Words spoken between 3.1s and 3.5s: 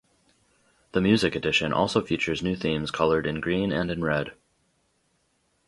in